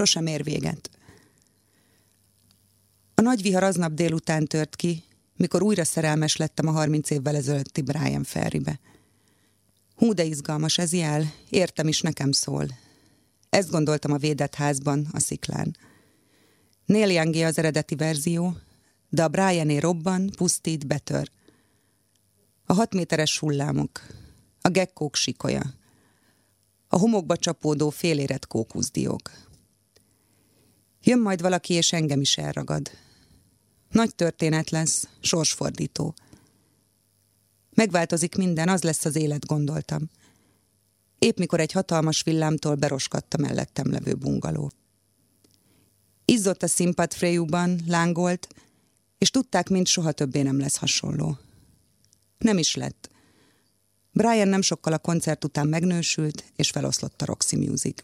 sosem 0.00 0.26
ér 0.26 0.42
véget. 0.42 0.90
A 3.14 3.20
nagy 3.20 3.42
vihar 3.42 3.62
aznap 3.62 3.92
délután 3.92 4.44
tört 4.44 4.76
ki, 4.76 5.02
mikor 5.36 5.62
újra 5.62 5.84
szerelmes 5.84 6.36
lettem 6.36 6.66
a 6.66 6.70
30 6.70 7.10
évvel 7.10 7.36
ezelőtti 7.36 7.82
Brian 7.82 8.24
Ferrybe. 8.24 8.80
Hú, 9.94 10.12
de 10.12 10.24
izgalmas 10.24 10.78
ez 10.78 10.92
jel, 10.92 11.32
értem 11.48 11.88
is 11.88 12.00
nekem 12.00 12.32
szól. 12.32 12.66
Ezt 13.50 13.70
gondoltam 13.70 14.12
a 14.12 14.16
védett 14.16 14.54
házban, 14.54 15.06
a 15.12 15.18
sziklán. 15.18 15.76
Neil 16.84 17.10
Youngé 17.10 17.42
az 17.42 17.58
eredeti 17.58 17.94
verzió, 17.94 18.56
de 19.08 19.24
a 19.24 19.28
Briané 19.28 19.78
robban, 19.78 20.30
pusztít, 20.36 20.86
betör. 20.86 21.30
A 22.64 22.72
hat 22.72 22.94
méteres 22.94 23.38
hullámok, 23.38 24.00
a 24.60 24.68
gekkók 24.68 25.16
sikolya, 25.16 25.62
a 26.88 26.98
homokba 26.98 27.36
csapódó 27.36 27.90
félérett 27.90 28.46
kókuszdiók. 28.46 29.48
Jön 31.02 31.18
majd 31.18 31.40
valaki, 31.40 31.74
és 31.74 31.92
engem 31.92 32.20
is 32.20 32.38
elragad. 32.38 32.90
Nagy 33.90 34.14
történet 34.14 34.70
lesz, 34.70 35.08
sorsfordító. 35.20 36.14
Megváltozik 37.74 38.36
minden, 38.36 38.68
az 38.68 38.82
lesz 38.82 39.04
az 39.04 39.16
élet, 39.16 39.46
gondoltam. 39.46 40.10
Épp 41.18 41.38
mikor 41.38 41.60
egy 41.60 41.72
hatalmas 41.72 42.22
villámtól 42.22 42.74
beroskadt 42.74 43.34
a 43.34 43.38
mellettem 43.38 43.90
levő 43.90 44.14
bungaló. 44.14 44.72
Izzott 46.24 46.62
a 46.62 46.66
színpad 46.66 47.12
Freyúban, 47.12 47.80
lángolt, 47.86 48.48
és 49.18 49.30
tudták, 49.30 49.68
mint 49.68 49.86
soha 49.86 50.12
többé 50.12 50.42
nem 50.42 50.58
lesz 50.58 50.76
hasonló. 50.76 51.38
Nem 52.38 52.58
is 52.58 52.74
lett. 52.74 53.10
Brian 54.12 54.48
nem 54.48 54.62
sokkal 54.62 54.92
a 54.92 54.98
koncert 54.98 55.44
után 55.44 55.68
megnősült, 55.68 56.44
és 56.56 56.70
feloszlott 56.70 57.22
a 57.22 57.24
Roxy 57.24 57.56
Music. 57.56 58.02